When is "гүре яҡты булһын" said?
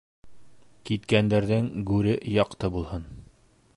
1.91-3.07